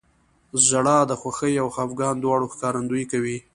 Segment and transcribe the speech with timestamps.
[0.67, 3.37] •ژړا د خوښۍ او خفګان دواړو ښکارندویي کوي.